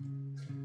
December. 0.00 0.63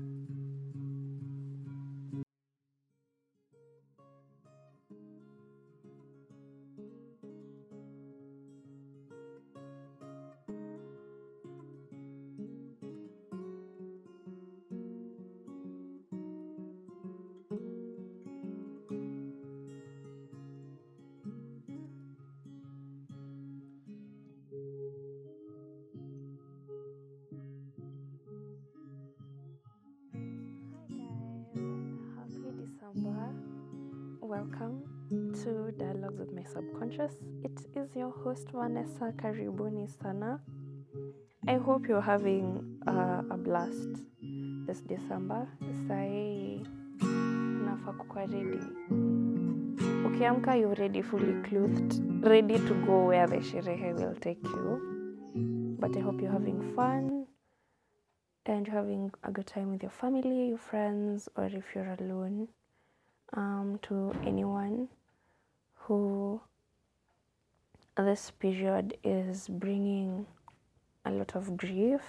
Welcome 34.50 34.84
to 35.44 35.72
Dialogues 35.78 36.18
with 36.18 36.34
My 36.34 36.44
Subconscious. 36.44 37.14
It 37.44 37.52
is 37.76 37.96
your 37.96 38.10
host 38.10 38.48
Vanessa 38.52 39.14
Karibuni 39.16 39.88
Sana. 40.02 40.40
I 41.48 41.56
hope 41.56 41.88
you're 41.88 42.02
having 42.02 42.80
uh, 42.88 43.22
a 43.30 43.38
blast 43.38 44.02
this 44.66 44.82
December. 44.82 45.48
Sai 45.88 46.66
unafaa 47.02 47.94
kukuwa 47.94 48.26
ready. 48.26 48.60
Ukiamka 50.06 50.56
you're 50.56 50.76
ready 50.76 51.04
fully 51.04 51.42
clothed, 51.44 52.24
ready 52.24 52.58
to 52.60 52.74
go 52.86 53.06
where 53.06 53.28
the 53.28 53.42
sherehe 53.42 53.94
will 53.94 54.16
take 54.16 54.44
you. 54.44 55.78
But 55.80 55.96
I 55.96 56.00
hope 56.00 56.22
you're 56.22 56.32
having 56.32 56.74
fun 56.76 57.28
and 58.46 58.66
you're 58.66 58.76
having 58.76 59.12
a 59.24 59.32
good 59.32 59.46
time 59.46 59.70
with 59.72 59.84
your 59.84 59.92
family, 59.92 60.50
your 60.50 60.58
friends, 60.58 61.30
or 61.36 61.46
if 61.46 61.76
you're 61.76 61.96
alone 62.00 62.48
um, 63.34 63.80
to 63.84 64.14
anyone 64.26 64.88
who 65.76 66.42
this 67.98 68.32
period 68.32 68.98
is 69.04 69.48
bringing 69.48 70.26
a 71.06 71.12
lot 71.12 71.36
of 71.36 71.58
grief. 71.58 72.02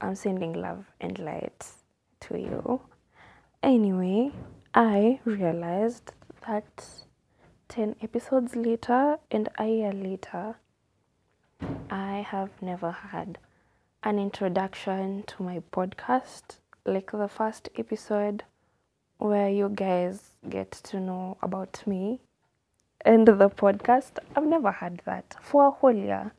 I'm 0.00 0.14
sending 0.14 0.52
love 0.54 0.86
and 1.00 1.18
light 1.18 1.66
to 2.20 2.38
you. 2.38 2.80
Anyway, 3.62 4.32
I 4.74 5.20
realized 5.24 6.12
that 6.46 6.84
10 7.68 7.96
episodes 8.02 8.56
later 8.56 9.18
and 9.30 9.48
a 9.58 9.66
year 9.66 9.92
later, 9.92 10.56
I 11.90 12.26
have 12.28 12.50
never 12.60 12.90
had 12.90 13.38
an 14.02 14.18
introduction 14.18 15.22
to 15.28 15.42
my 15.42 15.62
podcast. 15.72 16.58
Like 16.84 17.12
the 17.12 17.28
first 17.28 17.70
episode 17.78 18.44
where 19.18 19.48
you 19.48 19.68
guys 19.68 20.30
get 20.48 20.70
to 20.72 21.00
know 21.00 21.36
about 21.42 21.82
me 21.86 22.20
and 23.04 23.26
the 23.26 23.50
podcast. 23.50 24.18
I've 24.34 24.46
never 24.46 24.70
had 24.70 25.02
that 25.04 25.36
for 25.40 25.68
a 25.68 25.70
whole 25.70 25.94
year. 25.94 26.32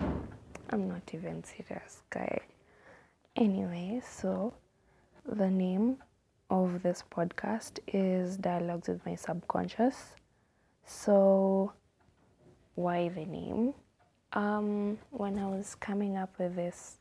I'm 0.00 0.88
not 0.88 1.02
even 1.12 1.44
serious, 1.44 2.02
guy. 2.10 2.40
Anyway, 3.36 4.00
so 4.04 4.54
the 5.26 5.50
name 5.50 5.98
of 6.50 6.82
this 6.82 7.04
podcast 7.10 7.78
is 7.86 8.36
Dialogues 8.36 8.88
with 8.88 9.04
My 9.06 9.14
Subconscious. 9.14 10.14
So, 10.84 11.72
why 12.74 13.08
the 13.08 13.24
name? 13.24 13.74
Um, 14.32 14.98
when 15.10 15.38
I 15.38 15.46
was 15.46 15.74
coming 15.74 16.16
up 16.16 16.38
with 16.38 16.56
this 16.56 16.96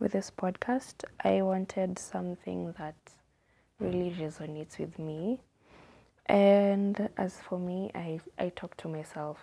with 0.00 0.12
this 0.12 0.30
podcast, 0.30 1.04
I 1.22 1.42
wanted 1.42 1.98
something 1.98 2.74
that 2.78 2.96
really 3.80 4.14
resonates 4.18 4.78
with 4.78 4.98
me. 4.98 5.40
And 6.26 7.08
as 7.16 7.38
for 7.40 7.58
me, 7.58 7.90
I, 7.94 8.20
I 8.38 8.50
talk 8.50 8.76
to 8.78 8.88
myself 8.88 9.38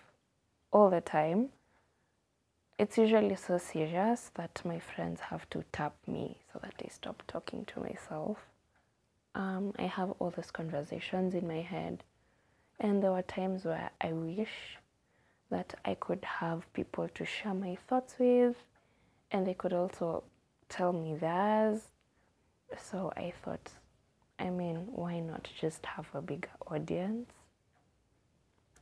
all 0.71 0.89
the 0.89 1.01
time. 1.01 1.49
It's 2.79 2.97
usually 2.97 3.35
so 3.35 3.57
serious 3.57 4.31
that 4.35 4.61
my 4.63 4.79
friends 4.79 5.19
have 5.19 5.49
to 5.49 5.63
tap 5.71 5.95
me 6.05 6.37
so 6.53 6.59
that 6.61 6.75
I 6.83 6.87
stop 6.89 7.23
talking 7.27 7.65
to 7.65 7.79
myself. 7.79 8.37
Um, 9.33 9.73
I 9.79 9.83
have 9.83 10.11
all 10.19 10.29
these 10.29 10.51
conversations 10.51 11.33
in 11.33 11.47
my 11.47 11.61
head, 11.61 12.03
and 12.79 13.01
there 13.01 13.11
were 13.11 13.23
times 13.23 13.65
where 13.65 13.89
I 13.99 14.13
wish 14.13 14.77
that 15.49 15.73
I 15.85 15.95
could 15.95 16.23
have 16.23 16.71
people 16.73 17.07
to 17.15 17.25
share 17.25 17.53
my 17.53 17.77
thoughts 17.87 18.15
with, 18.19 18.55
and 19.31 19.45
they 19.45 19.53
could 19.53 19.73
also 19.73 20.23
tell 20.69 20.93
me 20.93 21.15
theirs. 21.15 21.81
So 22.77 23.11
I 23.15 23.33
thought 23.43 23.71
I 24.39 24.49
mean, 24.49 24.87
why 24.91 25.19
not 25.19 25.47
just 25.59 25.85
have 25.85 26.07
a 26.13 26.21
bigger 26.21 26.49
audience? 26.67 27.29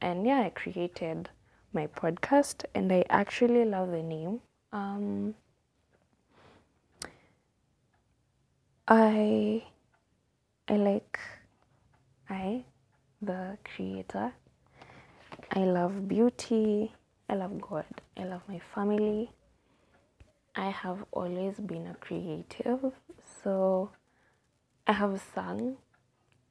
And 0.01 0.25
yeah, 0.25 0.41
I 0.41 0.49
created 0.49 1.29
my 1.73 1.88
podcast 1.88 2.66
and 2.73 2.91
I 2.91 3.05
actually 3.09 3.66
love 3.66 3.91
the 3.91 4.03
name. 4.03 4.41
Um, 4.71 5.35
I 8.88 9.63
I 10.67 10.73
like 10.75 11.19
I 12.29 12.63
the 13.22 13.57
creator. 13.63 14.33
I 15.51 15.59
love 15.59 16.07
beauty. 16.07 16.93
I 17.29 17.35
love 17.35 17.59
God. 17.61 17.85
I 18.17 18.23
love 18.23 18.41
my 18.47 18.59
family. 18.73 19.31
I 20.55 20.69
have 20.69 21.03
always 21.11 21.55
been 21.59 21.87
a 21.87 21.95
creative, 21.95 22.93
so 23.43 23.89
I 24.88 24.94
have 24.94 25.13
a 25.13 25.19
sung. 25.34 25.78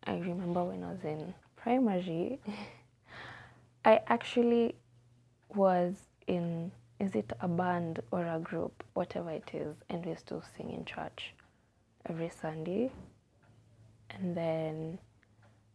I 0.05 0.15
remember 0.17 0.65
when 0.65 0.83
I 0.83 0.91
was 0.91 1.05
in 1.05 1.35
primary, 1.57 2.41
I 3.85 4.01
actually 4.09 4.75
was 5.55 5.95
in, 6.27 6.73
is 6.99 7.15
it 7.15 7.33
a 7.41 7.47
band 7.47 8.01
or 8.11 8.27
a 8.27 8.41
group, 8.41 8.83
whatever 8.95 9.31
it 9.31 9.51
is, 9.53 9.77
and 9.89 10.05
we 10.05 10.11
used 10.13 10.27
to 10.27 10.43
sing 10.57 10.73
in 10.73 10.85
church 10.85 11.33
every 12.09 12.29
Sunday. 12.29 12.91
And 14.11 14.37
then 14.37 14.99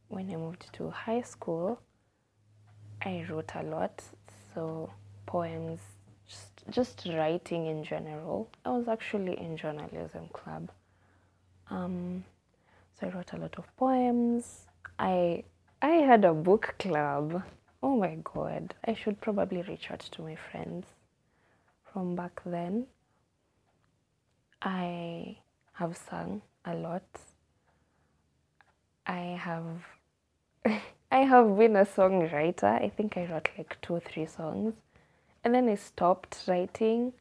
when 0.10 0.30
I 0.30 0.36
moved 0.36 0.68
to 0.74 0.90
high 0.90 1.22
school, 1.22 1.80
I 3.02 3.26
wrote 3.30 3.52
a 3.56 3.64
lot. 3.64 4.04
So 4.54 4.92
poems, 5.26 5.80
just, 6.28 6.52
just 6.70 7.08
writing 7.16 7.68
in 7.68 7.86
general. 7.86 8.50
I 8.66 8.72
was 8.72 8.90
actually 8.90 9.40
in 9.40 9.56
journalism 9.56 10.28
club. 10.34 10.70
Um, 11.70 12.26
so 13.00 13.08
I 13.08 13.10
wrote 13.12 13.34
a 13.34 13.38
lot 13.38 13.56
of 13.58 13.66
poems. 13.78 14.68
I 14.98 15.44
I 15.82 15.92
had 16.10 16.26
a 16.26 16.34
book 16.34 16.76
club. 16.80 17.44
Oh 17.82 17.96
my 17.96 18.18
god. 18.24 18.74
I 18.86 18.94
should 18.94 19.22
probably 19.22 19.62
reach 19.62 19.90
out 19.92 20.00
to 20.00 20.22
my 20.22 20.36
friends 20.36 20.86
from 21.92 22.16
back 22.16 22.42
then. 22.46 22.88
I 24.62 25.38
have 25.74 25.96
sung 25.96 26.42
a 26.66 26.76
lot. 26.76 27.08
I 29.06 29.40
have 29.40 29.86
I 31.12 31.20
have 31.20 31.58
been 31.58 31.76
a 31.78 31.86
songwriter. 31.86 32.82
I 32.82 32.90
think 32.90 33.18
I 33.18 33.26
wrote 33.26 33.50
like 33.58 33.78
two 33.82 33.96
or 33.96 34.00
three 34.02 34.26
songs. 34.26 34.74
And 35.44 35.56
then 35.56 35.70
I 35.70 35.76
stopped 35.76 36.44
writing. 36.48 37.14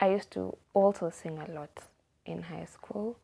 I 0.00 0.10
used 0.10 0.30
to 0.32 0.56
also 0.72 1.10
sing 1.10 1.38
a 1.38 1.52
lot 1.52 1.84
in 2.24 2.42
high 2.42 2.64
school. 2.64 3.18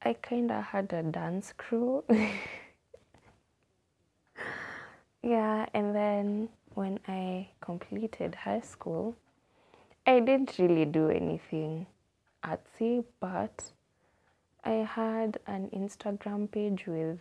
I 0.00 0.12
kind 0.12 0.50
of 0.52 0.64
had 0.64 0.92
a 0.92 1.02
dance 1.02 1.52
crew. 1.56 2.04
yeah, 5.22 5.66
and 5.74 5.94
then 5.94 6.48
when 6.74 7.00
I 7.08 7.48
completed 7.60 8.36
high 8.36 8.60
school, 8.60 9.16
I 10.06 10.20
didn't 10.20 10.56
really 10.58 10.84
do 10.84 11.08
anything 11.10 11.86
artsy, 12.44 13.04
but 13.18 13.72
I 14.62 14.86
had 14.88 15.38
an 15.48 15.68
Instagram 15.74 16.50
page 16.50 16.84
with, 16.86 17.18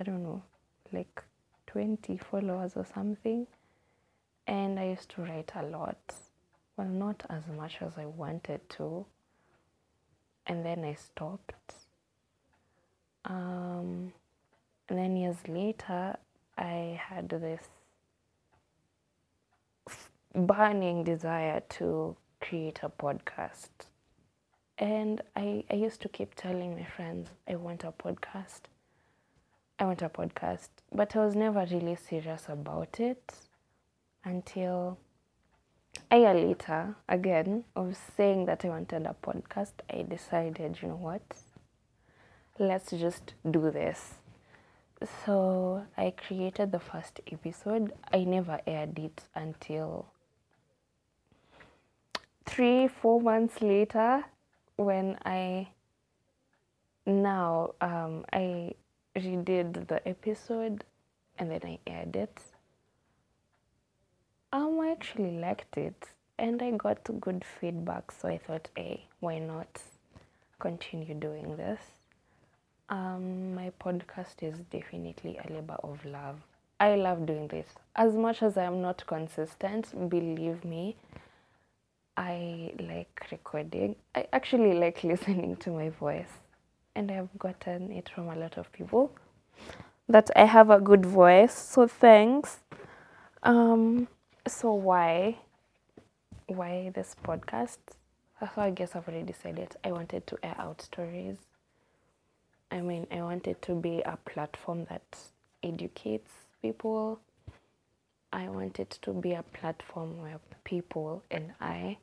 I 0.00 0.04
don't 0.04 0.22
know, 0.22 0.42
like 0.92 1.22
20 1.66 2.16
followers 2.16 2.72
or 2.74 2.86
something. 2.86 3.46
And 4.46 4.78
I 4.80 4.88
used 4.88 5.10
to 5.10 5.22
write 5.22 5.52
a 5.54 5.62
lot. 5.62 6.14
Well, 6.76 6.88
not 6.88 7.22
as 7.28 7.46
much 7.46 7.78
as 7.82 7.92
I 7.98 8.06
wanted 8.06 8.68
to. 8.70 9.04
And 10.46 10.64
then 10.64 10.84
I 10.84 10.94
stopped 10.94 11.52
um, 13.24 14.12
and 14.88 14.98
then 14.98 15.16
years 15.16 15.48
later, 15.48 16.16
I 16.58 17.00
had 17.08 17.28
this 17.28 17.62
burning 20.34 21.04
desire 21.04 21.62
to 21.70 22.16
create 22.40 22.80
a 22.82 22.88
podcast. 22.88 23.68
And 24.76 25.22
I, 25.36 25.64
I 25.70 25.74
used 25.74 26.02
to 26.02 26.08
keep 26.08 26.34
telling 26.34 26.74
my 26.76 26.84
friends, 26.84 27.30
I 27.48 27.56
want 27.56 27.84
a 27.84 27.92
podcast. 27.92 28.62
I 29.78 29.84
want 29.84 30.02
a 30.02 30.08
podcast. 30.08 30.68
But 30.92 31.14
I 31.16 31.24
was 31.24 31.34
never 31.34 31.66
really 31.70 31.96
serious 31.96 32.46
about 32.48 33.00
it 33.00 33.34
until 34.24 34.98
a 36.10 36.18
year 36.18 36.34
later, 36.34 36.96
again, 37.08 37.64
of 37.76 37.96
saying 38.16 38.46
that 38.46 38.64
I 38.64 38.68
wanted 38.68 39.06
a 39.06 39.14
podcast, 39.22 39.72
I 39.92 40.02
decided, 40.02 40.78
you 40.82 40.88
know 40.88 40.96
what? 40.96 41.22
Let's 42.58 42.90
just 42.90 43.34
do 43.50 43.70
this. 43.72 44.14
So 45.26 45.86
I 45.96 46.12
created 46.12 46.70
the 46.70 46.78
first 46.78 47.20
episode. 47.30 47.92
I 48.12 48.22
never 48.22 48.60
aired 48.64 48.96
it 48.98 49.22
until 49.34 50.06
three, 52.46 52.86
four 52.86 53.20
months 53.20 53.60
later 53.60 54.24
when 54.76 55.18
I 55.24 55.68
now 57.06 57.74
um, 57.80 58.24
I 58.32 58.74
redid 59.16 59.88
the 59.88 60.06
episode 60.08 60.84
and 61.38 61.50
then 61.50 61.60
I 61.64 61.78
aired 61.86 62.14
it. 62.14 62.40
Um, 64.52 64.78
I 64.80 64.92
actually 64.92 65.38
liked 65.38 65.76
it 65.76 66.10
and 66.38 66.62
I 66.62 66.70
got 66.70 67.08
good 67.20 67.44
feedback, 67.44 68.12
so 68.12 68.28
I 68.28 68.38
thought, 68.38 68.68
hey, 68.76 69.08
why 69.18 69.40
not 69.40 69.82
continue 70.60 71.14
doing 71.14 71.56
this? 71.56 71.80
Um, 72.88 73.54
my 73.54 73.72
podcast 73.80 74.42
is 74.42 74.58
definitely 74.70 75.38
a 75.38 75.52
labor 75.52 75.76
of 75.82 76.04
love. 76.04 76.36
I 76.78 76.96
love 76.96 77.24
doing 77.24 77.48
this. 77.48 77.66
As 77.96 78.14
much 78.14 78.42
as 78.42 78.56
I 78.56 78.64
am 78.64 78.82
not 78.82 79.06
consistent, 79.06 80.08
believe 80.10 80.64
me, 80.64 80.96
I 82.16 82.72
like 82.78 83.26
recording. 83.30 83.96
I 84.14 84.26
actually 84.32 84.74
like 84.74 85.02
listening 85.04 85.56
to 85.56 85.70
my 85.70 85.88
voice, 85.88 86.28
and 86.94 87.10
I've 87.10 87.36
gotten 87.38 87.90
it 87.90 88.08
from 88.08 88.28
a 88.28 88.36
lot 88.36 88.58
of 88.58 88.70
people 88.72 89.12
that 90.08 90.30
I 90.36 90.44
have 90.44 90.70
a 90.70 90.80
good 90.80 91.06
voice. 91.06 91.54
So 91.54 91.86
thanks. 91.86 92.58
Um, 93.42 94.08
so 94.46 94.74
why, 94.74 95.38
why 96.46 96.92
this 96.94 97.16
podcast? 97.24 97.78
So 98.40 98.60
I 98.60 98.70
guess 98.70 98.94
I've 98.94 99.08
already 99.08 99.24
decided 99.24 99.74
I 99.82 99.92
wanted 99.92 100.26
to 100.26 100.38
air 100.42 100.56
out 100.58 100.82
stories. 100.82 101.38
I 102.70 102.80
mean, 102.80 103.06
I 103.10 103.22
wanted 103.22 103.62
to 103.62 103.74
be 103.74 104.00
a 104.02 104.18
platform 104.24 104.86
that 104.90 105.16
educates 105.62 106.32
people. 106.62 107.20
I 108.32 108.48
wanted 108.48 108.80
it 108.80 108.98
to 109.02 109.12
be 109.12 109.32
a 109.34 109.42
platform 109.42 110.20
where 110.20 110.40
people 110.64 111.22
and 111.30 111.52
I 111.60 111.98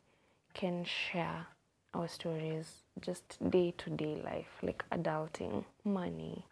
can 0.54 0.86
share 0.86 1.48
our 1.94 2.08
stories, 2.08 2.84
just 3.02 3.38
day 3.50 3.74
to 3.80 3.90
day 3.90 4.22
life, 4.24 4.48
like 4.64 4.84
adulting, 4.92 5.66
money, 5.84 6.46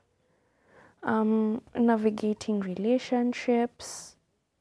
um, 1.04 1.62
navigating 1.76 2.60
relationships, 2.60 4.16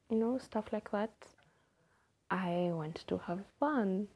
you 0.09 0.17
know, 0.17 0.37
stuff 0.37 0.71
like 0.71 0.91
that. 0.91 1.11
I 2.31 2.69
want 2.71 3.03
to 3.07 3.17
have 3.17 3.39
fun. 3.59 4.07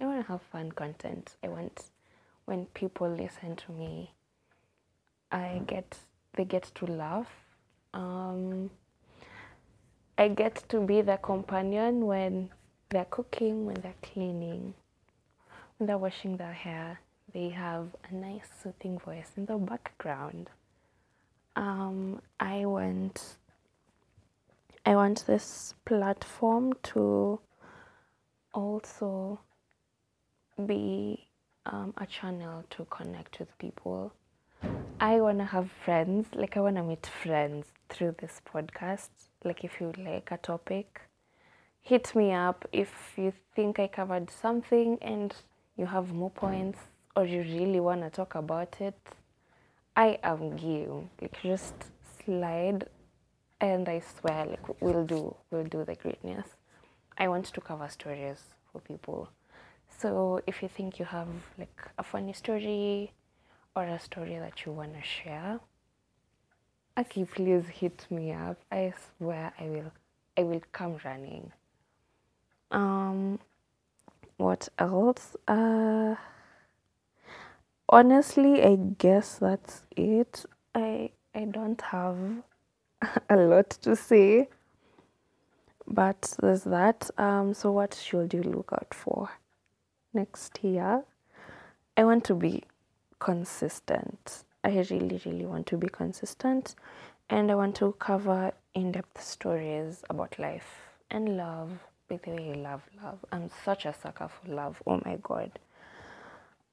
I 0.00 0.06
want 0.06 0.24
to 0.24 0.32
have 0.32 0.42
fun 0.42 0.72
content. 0.72 1.36
I 1.44 1.48
want 1.48 1.90
when 2.46 2.66
people 2.66 3.08
listen 3.08 3.56
to 3.56 3.72
me, 3.72 4.12
I 5.32 5.62
get 5.66 5.98
they 6.34 6.44
get 6.44 6.70
to 6.76 6.86
laugh. 6.86 7.30
Um, 7.94 8.70
I 10.18 10.28
get 10.28 10.62
to 10.68 10.80
be 10.80 11.00
the 11.02 11.16
companion 11.16 12.06
when 12.06 12.50
they're 12.90 13.06
cooking, 13.06 13.66
when 13.66 13.76
they're 13.80 13.94
cleaning, 14.02 14.74
when 15.78 15.86
they're 15.86 15.98
washing 15.98 16.36
their 16.36 16.52
hair. 16.52 17.00
They 17.32 17.48
have 17.48 17.88
a 18.10 18.14
nice 18.14 18.46
soothing 18.62 18.98
voice 18.98 19.30
in 19.36 19.46
the 19.46 19.56
background. 19.56 20.50
Um, 21.56 22.20
I 22.38 22.66
want 22.66 23.36
I 24.84 24.96
want 24.96 25.24
this 25.26 25.74
platform 25.86 26.74
to 26.94 27.40
also 28.52 29.40
be 30.66 31.28
um, 31.66 31.94
a 31.96 32.06
channel 32.06 32.64
to 32.70 32.84
connect 32.86 33.38
with 33.38 33.56
people. 33.58 34.12
I 35.02 35.20
want 35.20 35.38
to 35.38 35.44
have 35.46 35.68
friends, 35.84 36.28
like, 36.32 36.56
I 36.56 36.60
want 36.60 36.76
to 36.76 36.84
meet 36.84 37.04
friends 37.04 37.66
through 37.88 38.14
this 38.20 38.40
podcast. 38.46 39.08
Like, 39.42 39.64
if 39.64 39.80
you 39.80 39.92
like 39.98 40.30
a 40.30 40.36
topic, 40.36 41.00
hit 41.80 42.14
me 42.14 42.30
up. 42.32 42.68
If 42.72 43.14
you 43.16 43.32
think 43.56 43.80
I 43.80 43.88
covered 43.88 44.30
something 44.30 44.98
and 45.02 45.34
you 45.76 45.86
have 45.86 46.14
more 46.14 46.30
points 46.30 46.78
or 47.16 47.24
you 47.24 47.40
really 47.42 47.80
want 47.80 48.02
to 48.02 48.10
talk 48.10 48.36
about 48.36 48.80
it, 48.80 48.94
I 49.96 50.20
am 50.22 50.54
game. 50.54 51.10
Like, 51.20 51.36
just 51.42 51.74
slide 52.24 52.86
and 53.60 53.88
I 53.88 54.02
swear, 54.20 54.46
like, 54.46 54.80
we'll 54.80 55.04
do, 55.04 55.34
we'll 55.50 55.64
do 55.64 55.84
the 55.84 55.96
greatness. 55.96 56.46
I 57.18 57.26
want 57.26 57.46
to 57.46 57.60
cover 57.60 57.88
stories 57.88 58.40
for 58.70 58.80
people. 58.80 59.28
So 59.98 60.40
if 60.46 60.62
you 60.62 60.68
think 60.68 61.00
you 61.00 61.06
have 61.06 61.26
like 61.58 61.88
a 61.98 62.04
funny 62.04 62.34
story 62.34 63.12
or 63.74 63.84
a 63.84 63.98
story 63.98 64.38
that 64.38 64.64
you 64.64 64.72
want 64.72 64.94
to 64.94 65.02
share, 65.02 65.60
okay, 66.98 67.24
please 67.24 67.64
hit 67.68 68.06
me 68.10 68.32
up. 68.32 68.58
I 68.70 68.92
swear 69.18 69.52
I 69.58 69.64
will, 69.64 69.92
I 70.36 70.42
will 70.42 70.62
come 70.72 70.98
running. 71.04 71.52
Um, 72.70 73.38
what 74.36 74.68
else? 74.78 75.36
Uh, 75.46 76.16
honestly, 77.88 78.62
I 78.62 78.76
guess 78.76 79.38
that's 79.38 79.82
it. 79.96 80.44
I 80.74 81.10
I 81.34 81.44
don't 81.44 81.80
have 81.80 82.16
a 83.30 83.36
lot 83.36 83.70
to 83.82 83.96
say, 83.96 84.48
but 85.86 86.34
there's 86.40 86.64
that. 86.64 87.10
Um, 87.18 87.54
so 87.54 87.72
what 87.72 87.94
should 87.94 88.34
you 88.34 88.42
look 88.42 88.70
out 88.72 88.92
for 88.92 89.30
next 90.12 90.62
year? 90.62 91.04
I 91.96 92.04
want 92.04 92.24
to 92.24 92.34
be 92.34 92.64
consistent. 93.22 94.44
I 94.64 94.70
really, 94.90 95.20
really 95.24 95.46
want 95.46 95.66
to 95.68 95.76
be 95.76 95.88
consistent, 95.88 96.74
and 97.30 97.50
I 97.50 97.54
want 97.54 97.76
to 97.76 97.92
cover 97.98 98.52
in-depth 98.74 99.22
stories 99.22 100.02
about 100.10 100.38
life 100.38 100.70
and 101.10 101.36
love. 101.36 101.70
By 102.08 102.18
the 102.24 102.32
way, 102.32 102.54
love 102.54 102.82
love. 103.02 103.24
I'm 103.30 103.48
such 103.64 103.86
a 103.86 103.94
sucker 103.94 104.28
for 104.28 104.52
love. 104.52 104.82
Oh 104.86 105.00
my 105.04 105.18
god. 105.22 105.58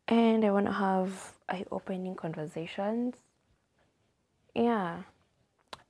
And 0.07 0.44
I 0.44 0.51
want 0.51 0.66
to 0.66 0.74
have 0.74 1.34
eye-opening 1.48 2.16
conversations. 2.16 3.16
Yeah 4.56 5.04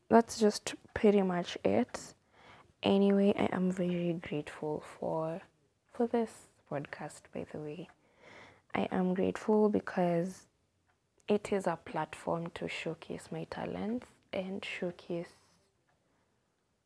that's 0.10 0.40
just 0.40 0.74
pretty 0.94 1.22
much 1.22 1.58
it. 1.64 2.16
Anyway, 2.82 3.34
I 3.38 3.48
am 3.56 3.72
very 3.72 4.14
grateful 4.14 4.84
for 5.00 5.42
for 5.94 6.08
this 6.08 6.48
podcast 6.72 7.22
by 7.34 7.46
the 7.52 7.60
way. 7.60 7.90
I 8.74 8.88
am 8.92 9.14
grateful 9.14 9.70
because 9.70 10.48
it 11.30 11.54
is 11.54 11.68
a 11.68 11.78
platform 11.86 12.48
to 12.56 12.68
showcase 12.68 13.30
my 13.32 13.46
talents 13.52 14.08
and 14.34 14.66
showcase 14.66 15.30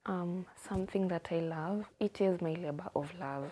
um, 0.06 0.46
something 0.68 1.08
that 1.08 1.30
I 1.32 1.40
love. 1.40 1.86
It 2.00 2.20
is 2.20 2.42
my 2.42 2.54
labor 2.54 2.90
of 2.94 3.10
love. 3.20 3.52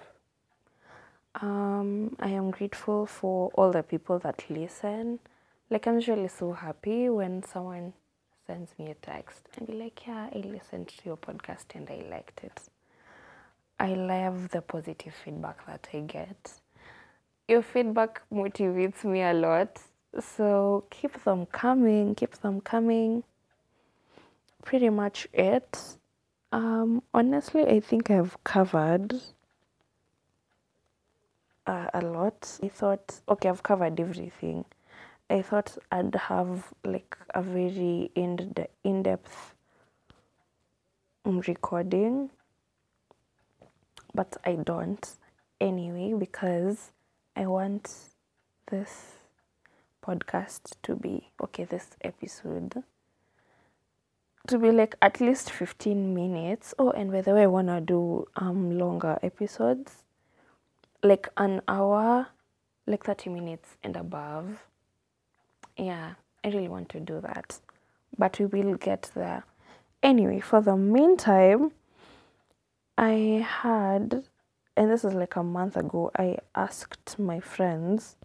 Um, 1.36 2.18
I 2.20 2.30
am 2.30 2.52
grateful 2.52 3.06
for 3.06 3.50
all 3.54 3.72
the 3.72 3.84
people 3.84 4.20
that 4.20 4.44
listen. 4.50 5.20
Like, 5.70 5.88
I'm 5.88 5.96
usually 5.96 6.28
so 6.28 6.52
happy 6.52 7.08
when 7.08 7.42
someone 7.44 7.94
sends 8.46 8.72
me 8.78 8.92
a 8.92 8.96
text 8.96 9.48
and 9.58 9.66
be 9.68 9.74
like, 9.74 10.06
yeah, 10.06 10.28
I 10.36 10.40
listened 10.40 10.90
to 10.90 10.96
your 11.06 11.16
podcast 11.16 11.74
and 11.74 11.90
I 11.90 12.06
liked 12.12 12.42
it. 12.44 12.60
I 13.80 13.94
love 13.94 14.50
the 14.50 14.62
positive 14.62 15.14
feedback 15.24 15.66
that 15.68 15.88
I 15.94 16.02
get. 16.02 16.52
Your 17.48 17.62
feedback 17.62 18.22
motivates 18.32 19.06
me 19.06 19.22
a 19.22 19.34
lot. 19.34 19.80
So 20.20 20.86
keep 20.90 21.24
them 21.24 21.46
coming, 21.46 22.16
keep 22.16 22.34
them 22.38 22.62
coming. 22.62 23.24
Pretty 24.66 24.90
much 24.90 25.28
it. 25.34 25.80
Um, 26.52 27.02
honestly, 27.14 27.66
I 27.66 27.80
think 27.80 28.12
I've 28.12 28.44
covered 28.44 29.14
uh, 31.66 31.88
a 31.94 32.02
lot. 32.02 32.60
I 32.62 32.68
thought, 32.68 33.22
okay, 33.30 33.50
I've 33.50 33.64
covered 33.64 34.00
everything. 34.00 34.66
I 35.30 35.42
thought 35.42 35.78
I'd 35.92 36.14
have 36.14 36.74
like 36.84 37.18
a 37.34 37.42
very 37.42 38.12
in 38.16 38.54
in 38.84 39.04
depth 39.04 39.56
recording, 41.24 42.30
but 44.14 44.36
I 44.44 44.56
don't 44.56 45.10
anyway 45.62 46.14
because 46.20 46.92
I 47.38 47.46
want 47.48 47.96
this 48.70 49.21
podcast 50.06 50.74
to 50.84 50.96
be 50.96 51.32
okay. 51.42 51.64
This 51.64 51.98
episode 52.02 52.84
to 54.48 54.58
be 54.58 54.72
like 54.72 54.96
at 55.02 55.22
least 55.22 55.52
15 55.52 56.14
minutes. 56.16 56.74
Oh, 56.80 56.92
and 56.92 57.12
by 57.12 57.22
the 57.22 57.34
way, 57.34 57.44
I 57.44 57.48
want 57.48 57.68
to 57.68 57.82
do 57.82 58.26
um 58.36 58.78
longer 58.78 59.20
episodes, 59.22 60.04
like 61.04 61.30
an 61.38 61.62
hour, 61.68 62.28
like 62.88 63.06
30 63.06 63.30
minutes 63.30 63.78
and 63.84 63.96
above 63.96 64.60
yeah, 65.78 66.14
I 66.44 66.50
really 66.50 66.68
want 66.68 66.90
to 66.90 67.00
do 67.00 67.20
that. 67.22 67.60
But 68.18 68.40
we 68.40 68.46
will 68.46 68.76
get 68.76 69.10
there. 69.16 69.44
Anyway, 70.04 70.40
for 70.40 70.62
the 70.62 70.76
meantime, 70.76 71.72
I 72.98 73.46
had 73.48 74.24
and 74.78 74.90
this 74.90 75.04
is 75.04 75.14
like 75.14 75.36
a 75.36 75.44
month 75.44 75.76
ago, 75.76 76.12
I 76.18 76.38
asked 76.56 77.20
my 77.20 77.40
friends 77.40 78.16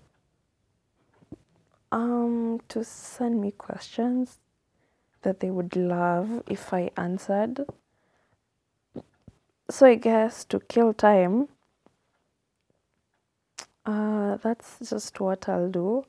um 1.92 2.60
to 2.68 2.84
send 2.84 3.40
me 3.40 3.52
questions 3.52 4.40
that 5.22 5.40
they 5.40 5.50
would 5.50 5.76
love 5.76 6.42
if 6.48 6.72
I 6.72 6.90
answered. 6.96 7.66
So 9.70 9.86
I 9.86 9.96
guess 9.96 10.44
to 10.46 10.60
kill 10.60 10.94
time, 10.94 11.48
uh, 13.84 14.36
that's 14.36 14.78
just 14.90 15.20
what 15.20 15.48
I'll 15.48 15.70
do. 15.70 16.04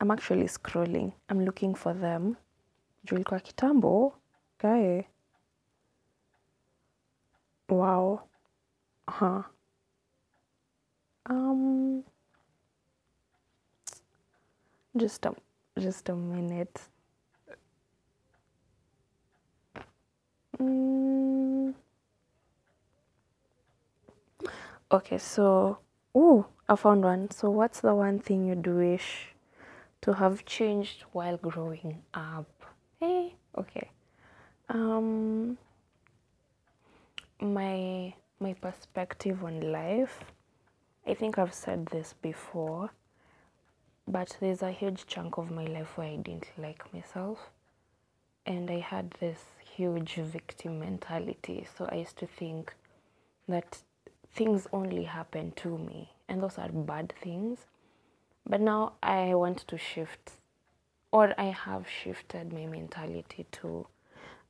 I'm 0.00 0.10
actually 0.10 0.46
scrolling. 0.46 1.12
I'm 1.28 1.44
looking 1.44 1.74
for 1.74 1.94
them. 1.94 2.36
Juu 3.04 3.16
ilikuwa 3.16 3.40
kitambo. 3.40 4.12
Guy. 4.58 5.02
Wow. 7.68 8.20
Huh. 9.08 9.42
Um 11.30 12.04
just 14.96 15.26
a 15.26 15.34
just 15.78 16.08
a 16.08 16.14
minute. 16.14 16.80
Mm. 20.58 21.74
Okay, 24.90 25.18
so 25.18 25.78
ooh, 26.16 26.46
I 26.68 26.76
found 26.76 27.04
one. 27.04 27.30
So 27.30 27.50
what's 27.50 27.80
the 27.80 27.94
one 27.94 28.18
thing 28.18 28.46
you'd 28.46 28.66
wish 28.66 29.34
to 30.02 30.14
have 30.14 30.44
changed 30.44 31.04
while 31.12 31.36
growing 31.36 32.02
up? 32.14 32.48
Hey, 33.00 33.34
okay. 33.56 33.90
Um 34.68 35.58
my 37.40 38.14
my 38.40 38.54
perspective 38.54 39.44
on 39.44 39.72
life. 39.72 40.24
I 41.06 41.14
think 41.14 41.38
I've 41.38 41.54
said 41.54 41.86
this 41.86 42.14
before, 42.20 42.90
but 44.08 44.36
there's 44.40 44.62
a 44.62 44.70
huge 44.70 45.06
chunk 45.06 45.36
of 45.36 45.50
my 45.50 45.64
life 45.64 45.96
where 45.96 46.08
I 46.08 46.16
didn't 46.16 46.46
like 46.56 46.92
myself. 46.94 47.50
And 48.44 48.70
I 48.70 48.78
had 48.78 49.10
this 49.18 49.40
huge 49.74 50.14
victim 50.14 50.78
mentality. 50.78 51.66
So 51.76 51.88
I 51.90 51.96
used 51.96 52.16
to 52.18 52.26
think 52.26 52.72
that 53.48 53.78
things 54.32 54.68
only 54.72 55.04
happen 55.04 55.52
to 55.56 55.76
me, 55.78 56.12
and 56.28 56.42
those 56.42 56.58
are 56.58 56.68
bad 56.68 57.12
things. 57.20 57.66
But 58.48 58.60
now 58.60 58.92
I 59.02 59.34
want 59.34 59.66
to 59.66 59.76
shift, 59.78 60.32
or 61.10 61.34
I 61.36 61.46
have 61.46 61.86
shifted 61.88 62.52
my 62.52 62.66
mentality 62.66 63.46
to 63.52 63.86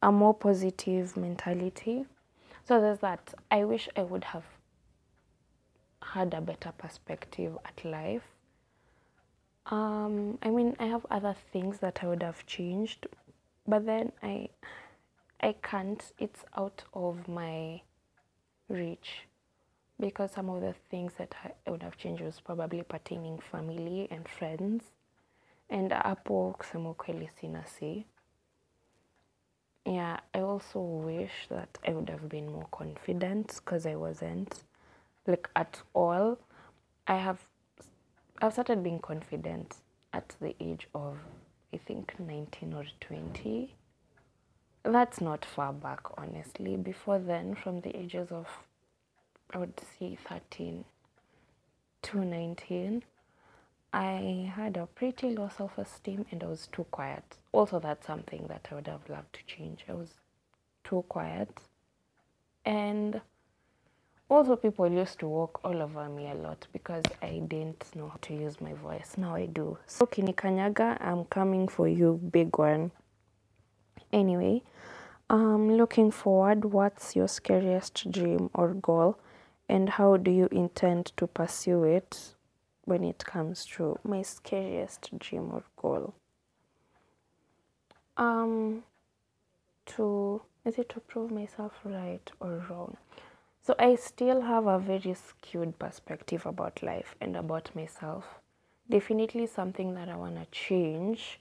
a 0.03 0.13
more 0.13 0.35
positive 0.35 1.17
mentality. 1.17 2.05
So 2.69 2.81
there's 2.81 2.99
that. 2.99 3.33
I 3.51 3.65
wish 3.65 3.89
I 3.97 4.03
would 4.03 4.25
have 4.25 4.45
had 6.03 6.35
a 6.35 6.41
better 6.41 6.73
perspective 6.77 7.57
at 7.65 7.85
life. 7.85 8.36
Um, 9.71 10.39
I 10.43 10.51
mean, 10.51 10.77
I 10.79 10.87
have 10.87 11.05
other 11.11 11.35
things 11.53 11.79
that 11.81 11.99
I 12.03 12.07
would 12.07 12.23
have 12.23 12.47
changed, 12.47 13.09
but 13.67 13.85
then 13.85 14.13
I, 14.23 14.49
I 15.41 15.55
can't. 15.63 16.03
It's 16.19 16.45
out 16.57 16.85
of 16.95 17.27
my 17.27 17.83
reach 18.69 19.27
because 19.99 20.31
some 20.31 20.49
of 20.51 20.61
the 20.61 20.75
things 20.89 21.15
that 21.19 21.35
I 21.67 21.71
would 21.71 21.83
have 21.83 21.97
changed 21.97 22.23
was 22.23 22.39
probably 22.39 22.83
pertaining 22.83 23.41
family 23.41 24.07
and 24.11 24.29
friends, 24.29 24.85
and 25.69 25.91
hapo 25.91 26.55
kusema 26.57 26.91
ukweli 26.95 27.29
sina. 27.41 27.65
Yeah, 29.85 30.19
I 30.35 30.41
also 30.41 30.81
wish 30.81 31.49
that 31.49 31.79
I 31.87 31.93
would 31.93 32.11
have 32.11 32.29
been 32.29 32.51
more 32.51 32.67
confident 32.71 33.61
because 33.65 33.87
I 33.87 33.95
wasn't 33.97 34.65
like 35.27 35.49
at 35.57 35.83
all. 35.95 36.39
I 37.07 37.17
have 37.17 37.39
I've 38.41 38.53
started 38.53 38.83
being 38.83 38.99
confident 38.99 39.77
at 40.13 40.35
the 40.41 40.55
age 40.61 40.89
of 40.95 41.19
I 41.73 41.79
think 41.79 42.19
19 42.19 42.75
or 42.75 42.85
20. 43.01 43.75
That's 44.85 45.21
not 45.21 45.45
far 45.45 45.73
back 45.73 46.01
honestly. 46.19 46.77
Before 46.77 47.19
then 47.19 47.55
from 47.55 47.81
the 47.81 47.97
ages 47.97 48.31
of 48.31 48.47
I 49.53 49.59
would 49.59 49.81
say 49.99 50.17
13 50.29 50.85
to 52.03 52.25
19 52.25 53.03
I 53.93 54.53
had 54.55 54.77
a 54.77 54.87
pretty 54.87 55.31
low 55.35 55.49
self 55.57 55.79
esteem 55.79 56.27
and 56.31 56.43
I 56.43 56.47
was 56.47 56.67
too 56.67 56.85
quiet. 56.91 57.25
Also, 57.53 57.79
that's 57.81 58.07
something 58.07 58.47
that 58.49 58.69
I 58.71 58.75
would 58.75 58.89
have 58.89 59.09
loved 59.09 59.33
to 59.35 59.41
change. 59.47 59.87
I 59.89 59.95
was 59.95 60.11
too 60.85 61.03
quiet. 61.09 61.49
And 62.67 63.23
also, 64.29 64.57
people 64.57 64.91
used 64.91 65.19
to 65.21 65.29
walk 65.29 65.61
all 65.65 65.83
over 65.83 66.09
me 66.09 66.31
a 66.31 66.35
lot 66.35 66.67
because 66.73 67.05
I 67.23 67.43
didn't 67.49 67.95
know 67.97 68.09
how 68.09 68.19
to 68.23 68.35
use 68.35 68.61
my 68.61 68.75
voice. 68.75 69.15
Now 69.17 69.35
I 69.37 69.47
do. 69.47 69.79
So, 69.87 70.07
Kinikanyaga, 70.07 70.99
I'm 71.01 71.25
coming 71.27 71.69
for 71.69 71.89
you, 71.89 72.21
big 72.33 72.59
one. 72.59 72.91
Anyway, 74.13 74.63
um, 75.31 75.73
looking 75.77 76.11
forward, 76.11 76.65
what's 76.67 77.17
your 77.17 77.29
scariest 77.29 78.11
dream 78.11 78.51
or 78.55 78.75
goal, 78.75 79.19
and 79.69 79.91
how 79.91 80.17
do 80.17 80.31
you 80.31 80.49
intend 80.53 81.13
to 81.17 81.27
pursue 81.27 81.85
it 81.85 82.35
when 82.85 83.05
it 83.05 83.25
comes 83.25 83.65
true? 83.65 83.99
my 84.05 84.23
scariest 84.23 85.11
dream 85.19 85.51
or 85.53 85.65
goal? 85.77 86.15
Um, 88.17 88.85
to 89.87 90.43
is 90.65 90.79
it 90.79 90.89
to 90.91 91.01
prove 91.01 91.31
myself 91.31 91.73
right 91.85 92.31
or 92.41 92.65
wrong? 92.71 92.97
So 93.67 93.75
I 93.81 93.97
still 93.97 94.43
have 94.43 94.69
a 94.69 94.79
very 94.79 95.15
skewed 95.15 95.77
perspective 95.81 96.47
about 96.47 96.85
life 96.85 97.17
and 97.21 97.37
about 97.37 97.75
myself. 97.75 98.39
Definitely 98.89 99.49
something 99.49 99.93
that 99.95 100.09
I 100.09 100.15
want 100.15 100.37
to 100.37 100.47
change. 100.53 101.41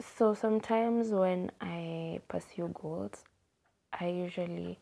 So 0.00 0.32
sometimes 0.32 1.10
when 1.10 1.52
I 1.60 2.20
pursue 2.26 2.68
goals, 2.72 3.22
I 3.92 4.06
usually 4.06 4.78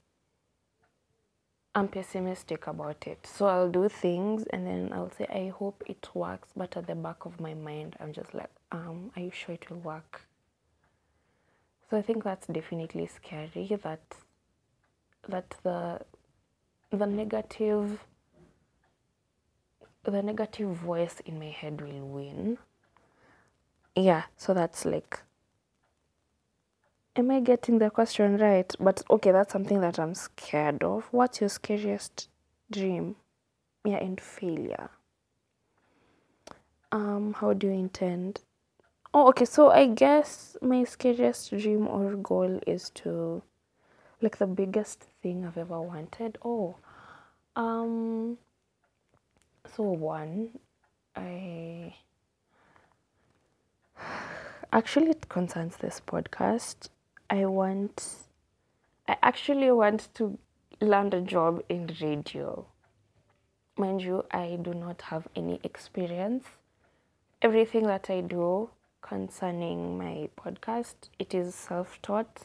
I'm 1.74 1.88
pessimistic 1.88 2.68
about 2.68 3.08
it. 3.08 3.26
So 3.26 3.46
I'll 3.46 3.68
do 3.68 3.88
things 3.88 4.44
and 4.50 4.64
then 4.64 4.92
I'll 4.92 5.10
say 5.10 5.26
I 5.28 5.48
hope 5.48 5.82
it 5.88 6.08
works, 6.14 6.50
but 6.56 6.76
at 6.76 6.86
the 6.86 6.94
back 6.94 7.24
of 7.24 7.40
my 7.40 7.54
mind 7.54 7.96
I'm 7.98 8.12
just 8.12 8.32
like, 8.32 8.50
um, 8.70 9.10
are 9.16 9.22
you 9.22 9.32
sure 9.32 9.56
it 9.56 9.68
will 9.68 9.78
work? 9.78 10.24
So 11.90 11.96
I 11.96 12.02
think 12.02 12.22
that's 12.22 12.46
definitely 12.46 13.08
scary 13.08 13.76
that 13.82 14.02
that 15.26 15.56
the 15.64 16.00
the 16.98 17.06
negative 17.06 18.04
the 20.04 20.22
negative 20.22 20.68
voice 20.76 21.20
in 21.24 21.38
my 21.38 21.50
head 21.50 21.80
will 21.80 22.06
win. 22.06 22.58
Yeah, 23.96 24.24
so 24.36 24.52
that's 24.54 24.84
like 24.84 25.20
Am 27.16 27.30
I 27.30 27.38
getting 27.38 27.78
the 27.78 27.90
question 27.90 28.38
right? 28.38 28.74
But 28.80 29.02
okay, 29.08 29.30
that's 29.30 29.52
something 29.52 29.80
that 29.80 30.00
I'm 30.00 30.14
scared 30.14 30.82
of. 30.82 31.04
What's 31.12 31.40
your 31.40 31.48
scariest 31.48 32.28
dream? 32.72 33.14
Yeah, 33.84 33.98
and 33.98 34.20
failure. 34.20 34.90
Um, 36.90 37.34
how 37.34 37.52
do 37.52 37.68
you 37.68 37.72
intend? 37.72 38.40
Oh, 39.12 39.28
okay, 39.28 39.44
so 39.44 39.70
I 39.70 39.86
guess 39.86 40.56
my 40.60 40.82
scariest 40.82 41.50
dream 41.56 41.86
or 41.86 42.16
goal 42.16 42.58
is 42.66 42.90
to 42.90 43.42
like 44.20 44.38
the 44.38 44.46
biggest 44.48 45.04
thing 45.22 45.44
I've 45.46 45.58
ever 45.58 45.80
wanted. 45.80 46.38
Oh, 46.44 46.76
um, 47.56 48.38
so 49.76 49.82
one, 49.82 50.50
I 51.16 51.94
actually 54.72 55.10
it 55.10 55.28
concerns 55.28 55.76
this 55.76 56.00
podcast. 56.06 56.88
I 57.30 57.46
want, 57.46 58.04
I 59.08 59.16
actually 59.22 59.70
want 59.70 60.08
to 60.14 60.38
land 60.80 61.14
a 61.14 61.20
job 61.20 61.62
in 61.68 61.90
radio. 62.00 62.66
Mind 63.76 64.02
you, 64.02 64.24
I 64.30 64.58
do 64.62 64.72
not 64.74 65.02
have 65.02 65.26
any 65.34 65.58
experience. 65.64 66.44
Everything 67.42 67.86
that 67.86 68.08
I 68.08 68.20
do 68.20 68.70
concerning 69.02 69.98
my 69.98 70.28
podcast, 70.36 70.94
it 71.18 71.34
is 71.34 71.54
self-taught. 71.54 72.42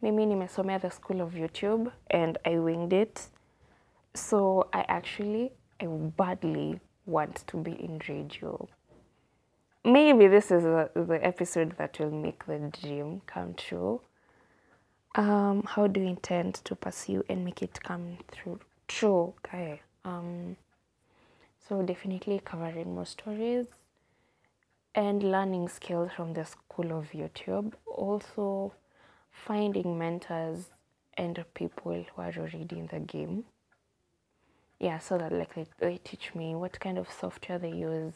Mimi 0.00 0.26
nimesomea 0.26 0.80
the 0.80 0.90
school 0.90 1.20
of 1.20 1.32
YouTube 1.32 1.92
and 2.10 2.38
I 2.44 2.58
winged 2.58 2.92
it. 2.92 3.28
So 4.14 4.68
I 4.72 4.84
actually, 4.88 5.52
I 5.80 5.86
badly 5.86 6.80
want 7.06 7.44
to 7.46 7.56
be 7.56 7.72
in 7.72 8.00
radio. 8.08 8.68
Maybe 9.84 10.28
this 10.28 10.50
is 10.50 10.62
the, 10.62 10.90
the 10.94 11.24
episode 11.26 11.76
that 11.78 11.98
will 11.98 12.10
make 12.10 12.46
the 12.46 12.58
dream 12.80 13.22
come 13.26 13.54
true. 13.54 14.00
Um, 15.14 15.64
how 15.66 15.86
do 15.88 16.00
you 16.00 16.06
intend 16.06 16.54
to 16.64 16.76
pursue 16.76 17.24
and 17.28 17.44
make 17.44 17.62
it 17.62 17.82
come 17.82 18.18
through 18.30 18.60
true? 18.86 19.34
Okay. 19.44 19.82
Um, 20.04 20.56
so 21.68 21.82
definitely 21.82 22.40
covering 22.44 22.94
more 22.94 23.06
stories 23.06 23.66
and 24.94 25.22
learning 25.22 25.68
skills 25.68 26.10
from 26.14 26.34
the 26.34 26.44
school 26.44 26.92
of 26.92 27.10
YouTube. 27.12 27.72
Also 27.86 28.72
finding 29.30 29.98
mentors 29.98 30.70
and 31.14 31.44
people 31.54 32.04
who 32.14 32.22
are 32.22 32.32
already 32.36 32.78
in 32.78 32.88
the 32.92 33.00
game. 33.00 33.44
Yeah, 34.82 34.98
so 34.98 35.16
that 35.18 35.32
like 35.32 35.54
they, 35.54 35.66
they 35.78 35.98
teach 36.04 36.34
me 36.34 36.56
what 36.56 36.80
kind 36.80 36.98
of 36.98 37.08
software 37.08 37.58
they 37.58 37.70
use, 37.70 38.14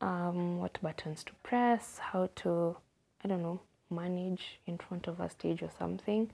um, 0.00 0.60
what 0.60 0.78
buttons 0.80 1.24
to 1.24 1.32
press, 1.42 1.98
how 2.00 2.30
to, 2.36 2.76
I 3.24 3.28
don't 3.28 3.42
know, 3.42 3.60
manage 3.90 4.60
in 4.66 4.78
front 4.78 5.08
of 5.08 5.18
a 5.20 5.28
stage 5.28 5.62
or 5.62 5.70
something. 5.76 6.30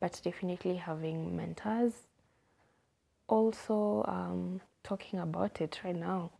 But 0.00 0.20
definitely 0.24 0.76
having 0.76 1.36
mentors. 1.36 1.92
Also, 3.28 4.04
um, 4.08 4.60
talking 4.84 5.18
about 5.18 5.60
it 5.60 5.80
right 5.84 5.96
now. 5.96 6.30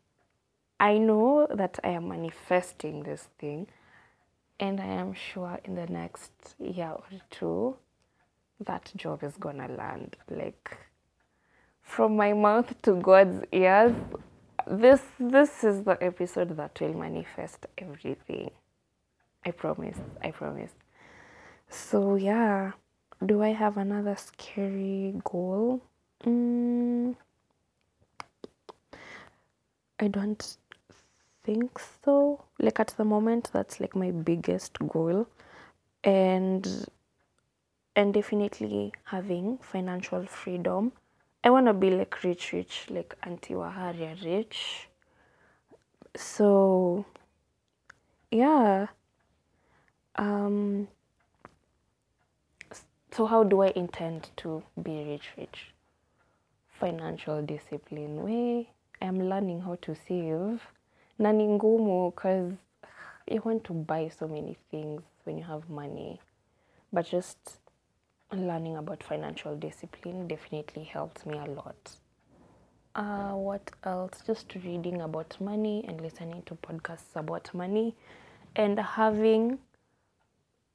I 0.78 0.98
know 0.98 1.48
that 1.52 1.80
I 1.84 1.90
am 1.90 2.08
manifesting 2.08 3.02
this 3.02 3.28
thing, 3.40 3.66
and 4.60 4.80
I 4.80 4.86
am 4.86 5.14
sure 5.14 5.60
in 5.64 5.74
the 5.74 5.86
next 5.88 6.32
year 6.60 6.92
or 6.92 7.04
two, 7.30 7.76
that 8.64 8.92
job 8.96 9.24
is 9.24 9.36
gonna 9.36 9.68
land. 9.68 10.16
Like 10.30 10.78
from 11.82 12.16
my 12.16 12.32
mouth 12.32 12.74
to 12.82 12.94
God's 12.94 13.44
ears, 13.52 13.94
this 14.66 15.02
this 15.18 15.64
is 15.64 15.82
the 15.84 16.02
episode 16.02 16.56
that 16.56 16.80
will 16.80 16.94
manifest 16.94 17.66
everything. 17.78 18.50
I 19.44 19.50
promise. 19.50 19.98
I 20.22 20.30
promise. 20.30 20.72
So 21.68 22.16
yeah, 22.16 22.72
do 23.24 23.42
I 23.42 23.50
have 23.50 23.76
another 23.76 24.16
scary 24.16 25.14
goal? 25.24 25.82
Mm, 26.24 27.16
I 29.98 30.08
don't 30.08 30.56
think 31.44 31.80
so. 32.04 32.44
Like 32.58 32.80
at 32.80 32.88
the 32.96 33.04
moment, 33.04 33.50
that's 33.52 33.80
like 33.80 33.96
my 33.96 34.10
biggest 34.10 34.78
goal, 34.88 35.26
and 36.04 36.86
and 37.96 38.14
definitely 38.14 38.92
having 39.04 39.58
financial 39.58 40.24
freedom. 40.26 40.92
I 41.42 41.48
want 41.48 41.66
to 41.66 41.72
be 41.72 41.90
like 41.90 42.22
rich, 42.22 42.52
rich, 42.52 42.86
like 42.90 43.16
Auntie 43.22 43.54
Waharia 43.54 44.22
rich. 44.22 44.88
So, 46.14 47.06
yeah. 48.30 48.88
Um, 50.16 50.88
so, 53.10 53.24
how 53.24 53.42
do 53.44 53.62
I 53.62 53.72
intend 53.74 54.30
to 54.38 54.62
be 54.82 55.02
rich, 55.04 55.30
rich? 55.38 55.72
Financial 56.78 57.40
discipline 57.42 58.22
way. 58.22 58.70
I'm 59.00 59.28
learning 59.28 59.60
how 59.62 59.76
to 59.82 59.94
save. 59.94 60.60
Na 61.18 61.32
ni 61.32 61.46
ngumu 61.46 62.14
because 62.14 62.52
you 63.26 63.40
want 63.44 63.64
to 63.64 63.72
buy 63.72 64.08
so 64.08 64.28
many 64.28 64.58
things 64.70 65.02
when 65.24 65.38
you 65.38 65.44
have 65.44 65.70
money. 65.70 66.20
But 66.92 67.06
just 67.06 67.59
learning 68.32 68.76
about 68.76 69.02
financial 69.02 69.56
discipline 69.56 70.28
definitely 70.28 70.84
helped 70.84 71.26
me 71.26 71.38
a 71.38 71.46
lot. 71.46 71.96
Uh, 72.94 73.32
what 73.32 73.70
else? 73.84 74.22
Just 74.26 74.54
reading 74.64 75.00
about 75.02 75.40
money 75.40 75.84
and 75.86 76.00
listening 76.00 76.42
to 76.46 76.54
podcasts 76.56 77.14
about 77.14 77.52
money 77.54 77.94
and 78.56 78.78
having 78.78 79.58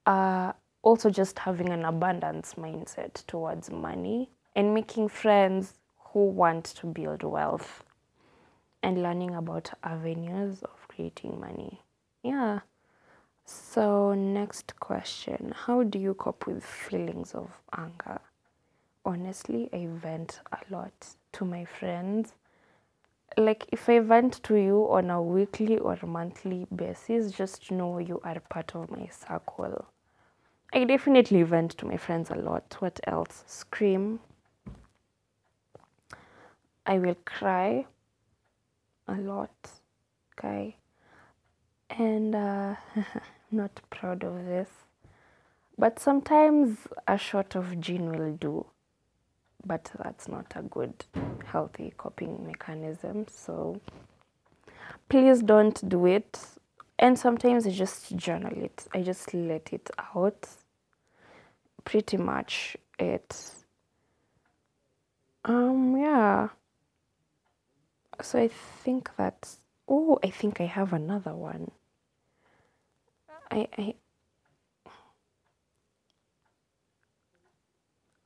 uh, 0.06 0.54
also 0.82 1.10
just 1.10 1.40
having 1.40 1.70
an 1.70 1.84
abundance 1.86 2.56
mindset 2.56 3.26
towards 3.28 3.70
money 3.72 4.30
and 4.56 4.74
making 4.74 5.10
friends 5.10 5.74
who 6.14 6.26
want 6.26 6.64
to 6.66 6.86
build 6.88 7.24
wealth 7.24 7.84
and 8.84 9.02
learning 9.02 9.36
about 9.36 9.72
avenues 9.84 10.62
of 10.64 10.88
creating 10.88 11.40
money. 11.40 11.82
Yeah. 12.24 12.60
So, 13.46 14.16
next 14.16 14.80
question 14.80 15.54
How 15.56 15.84
do 15.84 16.00
you 16.00 16.16
cope 16.16 16.48
with 16.48 16.64
feelings 16.66 17.36
of 17.36 17.52
anger? 17.78 18.20
Honestly, 19.06 19.70
I 19.72 19.86
vent 19.88 20.40
a 20.52 20.58
lot 20.74 21.16
to 21.34 21.46
my 21.46 21.64
friends. 21.66 22.34
Like, 23.38 23.68
if 23.72 23.88
I 23.88 24.00
vent 24.00 24.42
to 24.44 24.56
you 24.56 24.90
on 24.90 25.12
a 25.12 25.22
weekly 25.22 25.78
or 25.78 25.98
monthly 26.08 26.66
basis, 26.76 27.32
just 27.32 27.70
know 27.70 28.00
you 28.00 28.20
are 28.24 28.40
part 28.40 28.76
of 28.76 28.90
my 28.90 29.08
circle. 29.08 29.86
I 30.74 30.84
definitely 30.86 31.44
vent 31.44 31.78
to 31.78 31.86
my 31.86 31.98
friends 31.98 32.32
a 32.32 32.36
lot. 32.36 32.76
What 32.80 33.00
else? 33.06 33.44
Scream. 33.46 34.20
I 36.86 36.98
will 36.98 37.16
cry 37.26 37.86
a 39.08 39.16
lot. 39.16 39.70
Okay. 40.34 40.78
And 41.90 42.36
uh, 42.36 42.76
I'm 42.96 43.06
not 43.52 43.80
proud 43.90 44.24
of 44.24 44.46
this. 44.46 44.70
But 45.78 46.00
sometimes 46.00 46.80
a 47.08 47.18
shot 47.18 47.56
of 47.56 47.80
gin 47.80 48.12
will 48.12 48.34
do. 48.34 48.66
But 49.66 49.92
that's 49.98 50.28
not 50.28 50.54
a 50.56 50.62
good, 50.62 51.06
healthy 51.46 51.94
coping 51.98 52.46
mechanism. 52.46 53.26
So 53.30 53.82
please 55.10 55.42
don't 55.42 55.88
do 55.90 56.06
it. 56.06 56.40
And 56.98 57.20
sometimes 57.20 57.68
I 57.68 57.72
just 57.72 58.16
journal 58.16 58.54
it, 58.56 58.88
I 58.94 59.02
just 59.02 59.34
let 59.34 59.74
it 59.74 59.90
out. 60.16 60.48
Pretty 61.84 62.18
much 62.18 62.78
it. 62.98 63.52
Um, 65.44 65.98
yeah. 65.98 66.50
So 68.22 68.40
I 68.40 68.48
think 68.48 69.10
that's. 69.18 69.58
Oh, 69.88 70.20
I 70.24 70.30
think 70.30 70.62
I 70.62 70.66
have 70.66 70.94
another 70.94 71.34
one. 71.34 71.72
I. 73.52 73.68
I 73.78 73.96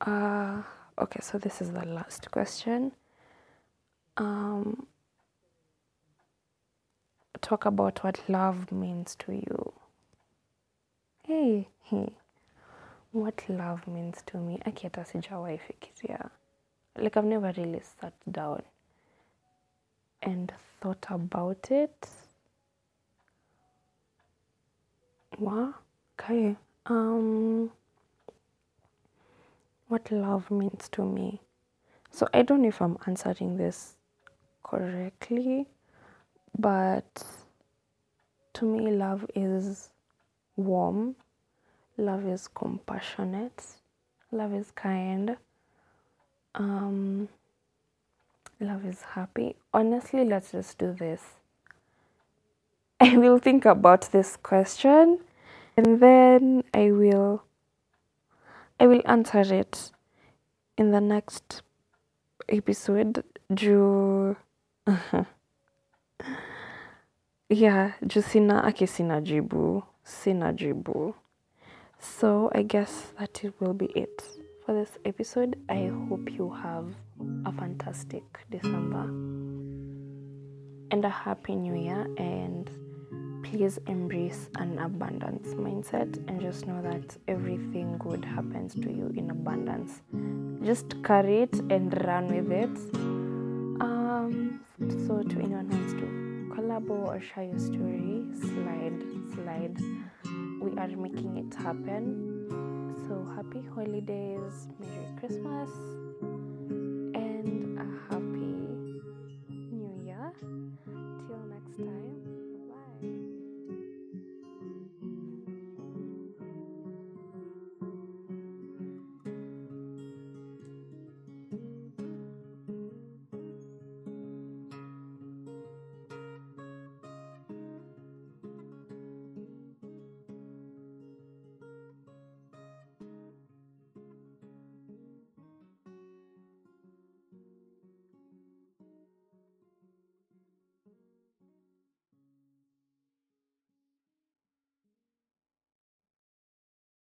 uh, 0.10 0.64
okay, 1.02 1.20
so 1.22 1.38
this 1.38 1.62
is 1.62 1.72
the 1.72 1.86
last 1.86 2.32
question. 2.32 2.94
Um, 4.18 4.88
talk 7.42 7.66
about 7.66 8.04
what 8.04 8.22
love 8.30 8.72
means 8.72 9.16
to 9.20 9.34
you. 9.34 9.74
Hey, 11.28 11.68
hey. 11.84 12.14
What 13.12 13.44
love 13.50 13.88
means 13.88 14.22
to 14.28 14.38
me. 14.38 14.60
Aki 14.66 14.88
hata 14.88 15.02
sijawahi 15.02 15.60
fikiria. 15.60 16.30
Like 16.98 17.18
I've 17.18 17.26
never 17.26 17.54
really 17.58 17.82
sat 17.82 18.14
down 18.32 18.62
and 20.22 20.54
thought 20.82 21.06
about 21.10 21.72
it. 21.72 22.08
Wow. 25.38 25.76
Okay. 26.20 26.56
Um 26.86 27.72
what 29.88 30.12
love 30.12 30.52
means 30.52 30.88
to 30.90 31.04
me. 31.04 31.42
So 32.12 32.28
I 32.34 32.42
don't 32.44 32.62
know 32.62 32.68
if 32.68 32.82
I'm 32.82 32.98
answering 33.08 33.58
this 33.58 33.96
correctly, 34.64 35.68
but 36.58 37.24
to 38.54 38.66
me 38.66 38.92
love 38.92 39.26
is 39.36 39.90
warm, 40.56 41.16
love 41.98 42.26
is 42.28 42.48
compassionate, 42.48 43.64
love 44.32 44.54
is 44.54 44.72
kind. 44.72 45.38
Um 46.56 47.30
love 48.62 48.86
is 48.86 49.02
happy. 49.02 49.56
Honestly, 49.74 50.26
let's 50.26 50.52
just 50.54 50.78
do 50.80 50.94
this. 50.94 51.22
I 53.02 53.18
will 53.18 53.40
think 53.40 53.66
about 53.66 54.12
this 54.12 54.38
question 54.38 55.20
and 55.78 56.02
then 56.02 56.64
I 56.74 56.92
will 56.92 57.44
I 58.80 58.88
will 58.88 59.04
answer 59.06 59.42
it 59.42 59.92
in 60.78 60.92
the 60.92 61.02
next 61.02 61.64
episode. 62.50 63.24
Juu 63.54 64.36
yeah, 67.50 67.94
juu 68.06 68.24
sina 68.24 68.64
aki 68.66 68.86
sina 68.88 69.22
jibu. 69.22 69.84
Sina 70.04 70.54
jibu. 70.54 71.16
So 72.00 72.52
I 72.56 72.64
guess 72.64 73.14
that 73.20 73.44
it 73.44 73.54
will 73.62 73.74
be 73.74 73.88
it 73.88 74.24
for 74.70 74.76
this 74.76 75.00
episode. 75.04 75.56
I 75.68 75.90
hope 76.08 76.32
you 76.32 76.48
have 76.52 76.94
a 77.44 77.52
fantastic 77.52 78.24
December 78.52 79.02
and 80.92 81.04
a 81.04 81.10
happy 81.10 81.56
new 81.56 81.74
year 81.74 82.06
and 82.18 82.70
please 83.44 83.80
embrace 83.88 84.48
an 84.58 84.78
abundance 84.78 85.56
mindset 85.56 86.18
and 86.28 86.40
just 86.40 86.68
know 86.68 86.84
that 86.84 87.18
everything 87.28 87.98
good 87.98 88.24
happens 88.24 88.76
to 88.76 88.92
you 88.92 89.12
in 89.18 89.32
abundance. 89.32 90.04
Just 90.64 91.04
carry 91.04 91.42
it 91.42 91.56
and 91.72 91.92
run 92.06 92.28
with 92.28 92.52
it. 92.52 92.76
Um 93.82 94.60
so 95.08 95.24
to 95.24 95.36
anyone 95.40 95.68
who 95.72 95.78
wants 95.78 95.94
to 95.94 96.06
collabo 96.54 97.08
or 97.08 97.20
share 97.20 97.46
your 97.46 97.58
story 97.58 98.28
slide 98.40 99.02
slide. 99.34 99.78
We 100.62 100.78
are 100.78 100.90
making 100.90 101.38
it 101.38 101.56
happen 101.56 102.59
so 103.10 103.16
happy 103.36 103.64
holidays 103.74 104.68
merry 104.80 105.08
christmas 105.20 105.70